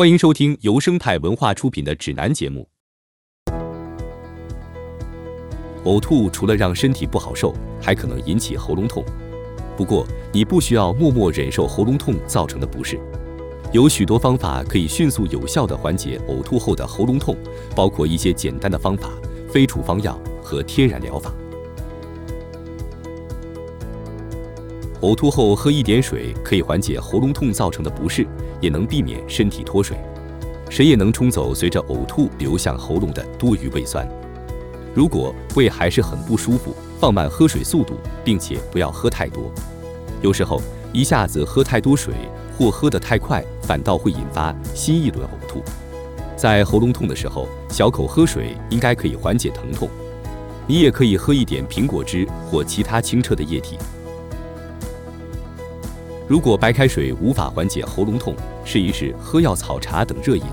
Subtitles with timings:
[0.00, 2.66] 欢迎收听由生态文化出品的指南节目。
[5.84, 7.52] 呕吐除了让身体不好受，
[7.82, 9.04] 还可能引起喉咙痛。
[9.76, 12.98] 不过，你不需要默默忍受喉咙痛造成的不适，
[13.74, 17.36] 有许多方法可以迅速有效地缓解呕吐后的喉咙痛，
[17.76, 19.10] 包括一些简单的方法、
[19.52, 21.30] 非处方药和天然疗法。
[25.02, 28.26] 呕吐后喝一点水，可以缓解喉咙痛造成的不适，
[28.60, 29.96] 也能避免身体脱水。
[30.68, 34.08] 谁也能冲走随着呕吐流向喉咙的多余胃酸。
[34.94, 39.50] 如果胃还是很不舒服，放慢喝水速度，并且不要喝太多。
[40.22, 40.60] 有时候
[40.92, 42.14] 一下子喝太多水
[42.56, 45.62] 或喝得太快，反倒会引发新一轮呕吐。
[46.36, 49.88] 在喉咙痛的时候，小口喝水应该可以缓解疼痛。
[50.66, 53.76] 你也可以喝一点苹果汁或其他清澈的液体。
[56.30, 60.44] 如果白开水无法缓解喉咙痛，试一试喝药草茶等热饮。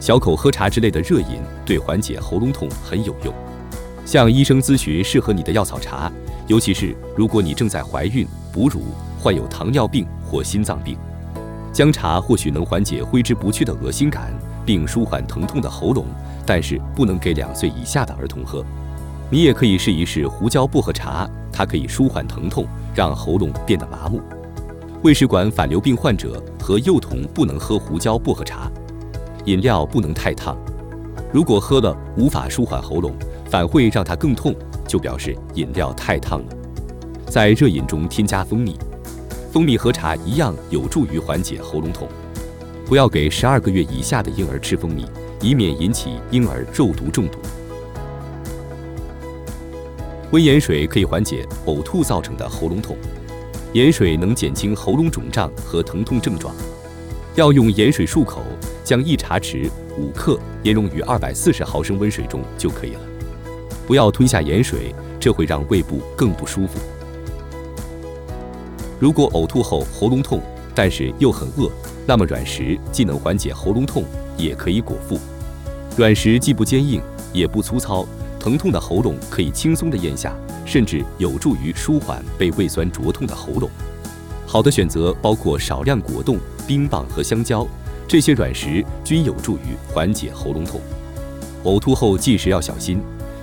[0.00, 3.34] 小口喝茶之类的热饮对缓解喉咙痛很有用。
[4.06, 6.10] 向医生咨询适合你的药草茶，
[6.46, 8.80] 尤其是如果你正在怀孕、哺乳、
[9.20, 10.96] 患有糖尿病或心脏病。
[11.70, 14.32] 姜茶或许能缓解挥之不去的恶心感，
[14.64, 16.06] 并舒缓疼痛的喉咙，
[16.46, 18.64] 但是不能给两岁以下的儿童喝。
[19.28, 24.22] 你也可以试一试胡椒薄荷茶，它可以舒缓疼痛，让喉咙变得麻木。
[25.04, 28.72] 胃食管反流病患者和幼童不能喝胡椒薄荷茶，
[29.44, 30.56] 饮料不能太烫。
[31.30, 33.14] 如果喝了无法舒缓喉咙，
[33.50, 34.54] 反会让它更痛，
[34.88, 36.46] 就表示饮料太烫了。
[37.26, 38.78] 在热饮中添加蜂蜜，
[39.52, 42.08] 蜂蜜和茶一样有助于缓解喉咙痛。
[42.86, 45.04] 不要给十二个月以下的婴儿吃蜂蜜，
[45.42, 47.38] 以免引起婴儿肉毒中毒。
[50.30, 52.96] 温盐水可以缓解呕吐造成的喉咙痛。
[53.74, 56.54] 盐水能减轻喉咙肿胀和疼痛症状，
[57.34, 58.40] 要用盐水漱口，
[58.84, 59.68] 将一茶匙
[59.98, 63.00] 五克盐溶于二百四十毫升温水中就可以了。
[63.84, 66.78] 不要吞下盐水，这会让胃部更不舒服。
[69.00, 70.40] 如果呕吐后喉咙痛，
[70.72, 71.68] 但是又很饿，
[72.06, 74.04] 那么软食既能缓解喉咙痛，
[74.36, 75.18] 也可以果腹。
[75.96, 77.02] 软食既不坚硬，
[77.32, 78.06] 也不粗糙，
[78.38, 80.32] 疼痛的喉咙可以轻松的咽下。
[80.64, 83.70] 甚至有助于舒缓被胃酸灼痛的喉咙。
[84.46, 87.66] 好的选择包括少量果冻、冰棒和香蕉，
[88.06, 90.80] 这些软食均有助于缓解喉咙痛。
[91.64, 93.00] 呕吐后进食要小心，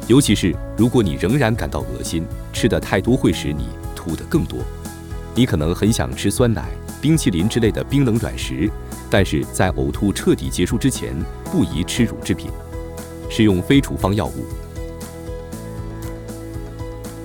[0.08, 2.24] 尤其是如果你仍然感到恶心，
[2.54, 4.59] 吃的太多会使你吐得更多。
[5.34, 6.70] 你可能很想吃酸奶、
[7.02, 8.70] 冰淇淋之类的冰冷软食，
[9.09, 11.16] 但是在呕吐彻底结束之前，
[11.52, 12.50] 不宜吃乳制品。
[13.30, 14.46] 使用非处方药物。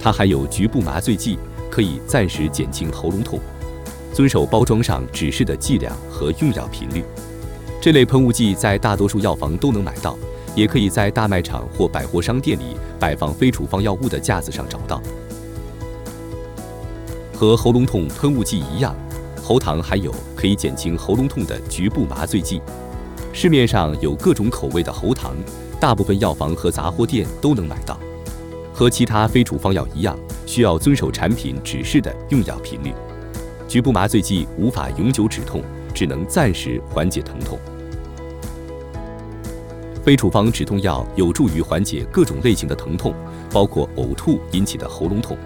[0.06, 1.36] 它含有局部麻醉剂，
[1.68, 3.40] 可以暂时减轻喉咙痛。
[4.14, 7.04] 遵守包装上指示的剂量和用药频率。
[7.80, 10.16] 这类喷雾剂在大多数药房都能买到，
[10.54, 15.02] 也可以在大卖场或百货商店里摆放非处方药物的架子上找到。
[17.34, 18.94] 和喉咙痛喷雾剂一样，
[19.42, 22.62] 喉糖还有可以减轻喉咙痛的局部麻醉剂。
[23.32, 25.34] 市面上有各种口味的喉糖，
[25.80, 27.98] 大部分药房和杂货店都能买到。
[28.76, 30.14] 和其他非处方药一样，
[30.44, 32.92] 需要遵守产品指示的用药频率。
[33.66, 35.62] 局部麻醉剂无法永久止痛，
[35.94, 37.58] 只能暂时缓解疼痛。
[40.04, 43.14] 非处方止痛药有助于缓解各种类型的疼痛，
[43.50, 45.38] 包括呕吐引起的喉咙痛。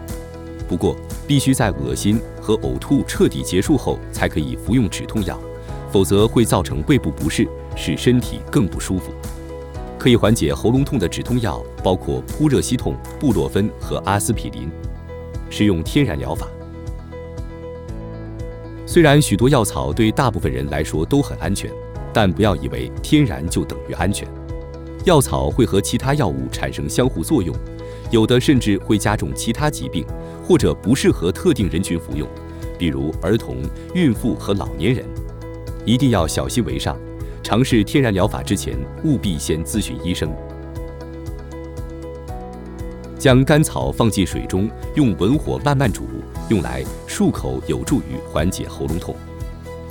[0.69, 0.97] 不过，
[1.29, 5.41] 必须在恶心和呕吐彻底结束后才可以服用止痛药，
[5.93, 7.47] 否则会造成胃部不适，
[7.77, 9.13] 使身体更不舒服。
[10.01, 14.71] 可以缓解喉咙痛的止痛药包括扑热息痛、布洛芬和阿司匹林。
[15.51, 16.49] 使用天然疗法。
[18.87, 21.71] 虽然许多药草对大部分人来说都很安全，
[22.15, 24.27] 但不要以为天然就等于安全。
[25.05, 27.55] 药草会和其他药物产生相互作用，
[28.11, 30.07] 有的甚至会加重其他疾病，
[30.43, 32.27] 或者不适合特定人群服用，
[32.79, 33.59] 比如儿童、
[33.95, 35.05] 孕妇和老年人。
[35.85, 36.97] 一定要小心为上。
[37.43, 40.31] 尝试天然疗法之前，务必先咨询医生。
[43.19, 46.05] 将甘草放进水中，用文火慢慢煮，
[46.49, 49.15] 用来漱口，有助于缓解喉咙痛。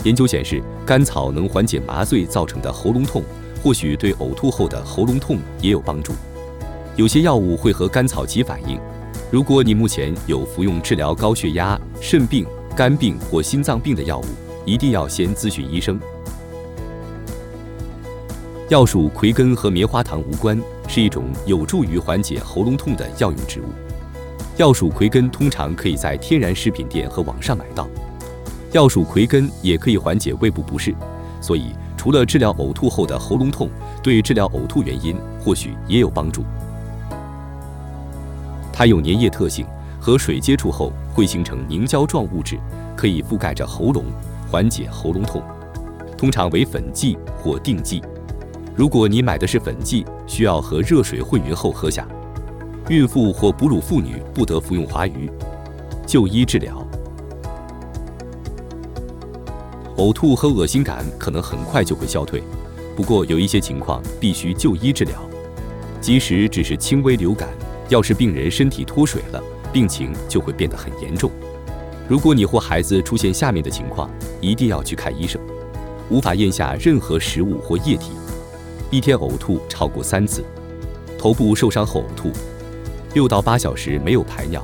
[0.03, 3.23] 研究显示，甘草能缓解麻醉造成的喉咙痛，
[3.61, 6.13] 或许对呕吐后的喉咙痛也有帮助。
[6.95, 8.79] 有些药物会和甘草起反应，
[9.29, 12.45] 如果你目前有服用治疗高血压、肾病、
[12.75, 14.25] 肝病或心脏病的药物，
[14.65, 15.99] 一定要先咨询医生。
[18.69, 23.65] 药属葵根和棉花糖无关，是一种有助于缓解喉咙痛的药用植物。
[24.57, 27.87] 药属葵根通常可以在天然食品店和网上买到。
[28.71, 30.93] 药属葵根也可以缓解胃部不适，
[31.41, 33.71] 所以除了治疗呕吐后的喉咙痛，
[34.03, 36.43] 对治疗呕吐原因或许也有帮助。
[38.71, 39.65] 它有粘液特性，
[39.99, 42.59] 和水接触后会形成凝胶状物质，
[42.95, 44.05] 可以覆盖着喉咙，
[44.47, 45.41] 缓解喉咙痛。
[46.15, 48.03] 通常为粉剂或定剂。
[48.79, 52.07] 如果你买的是粉剂，需要和热水混匀后喝下。
[52.87, 55.29] 孕妇或哺乳妇女不得服用华鱼。
[56.07, 56.81] 就医治疗。
[59.97, 62.41] 呕吐和恶心感可能很快就会消退，
[62.95, 65.29] 不过有一些情况必须就医治疗。
[65.99, 67.49] 即使只是轻微流感，
[67.89, 69.43] 要是病人身体脱水了，
[69.73, 71.29] 病情就会变得很严重。
[72.07, 74.09] 如果你或孩子出现下面的情况，
[74.39, 75.41] 一定要去看医生。
[76.09, 78.11] 无法咽下任何食物或液体，
[78.91, 80.43] 一天呕吐超过三次，
[81.17, 82.31] 头部受伤后呕吐，
[83.13, 84.63] 六到八小时没有排尿，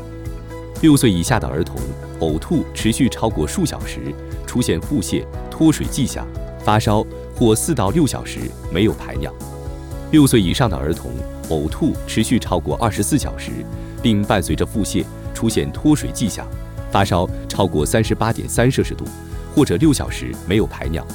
[0.81, 1.77] 六岁以下的儿童
[2.22, 4.00] 呕吐持续超过数小时，
[4.48, 6.25] 出现腹泻、脱水迹象，
[6.63, 7.06] 发烧
[7.36, 8.39] 或四到六小时
[8.74, 9.31] 没有排尿，
[10.12, 11.12] 六岁以上的儿童
[11.50, 13.51] 呕吐持续超过二十四小时，
[14.01, 15.06] 并伴随着腹泻，
[15.36, 16.48] 出现脱水迹象，
[16.92, 19.06] 发烧超过三十八点三摄氏度，
[19.54, 21.06] 或者六小时没有排尿。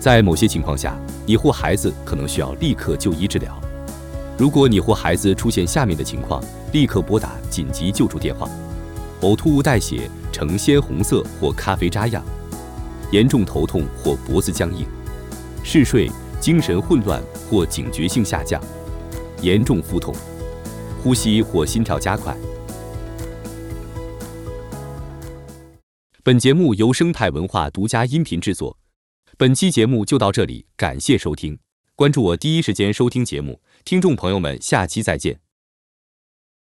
[0.00, 3.60] 在某些情况下，你或孩子可能需要立刻就医治疗。
[4.38, 6.42] 如果你或孩子出现下面的情况，
[6.72, 8.48] 立刻拨打紧急救助电话：
[9.20, 12.24] 呕吐物带血呈鲜红色或咖啡渣样，
[13.12, 14.86] 严重头痛或脖子僵硬，
[15.62, 16.10] 嗜睡、
[16.40, 18.58] 精神混乱或警觉性下降，
[19.42, 20.14] 严重腹痛，
[21.02, 22.34] 呼吸或心跳加快。
[26.22, 28.78] 本节目由生态文化独家音频制作。
[29.40, 31.58] 本期节目就到这里，感谢收听，
[31.96, 35.40] 关注我第一时间收听节目，听众朋友们，下期再见。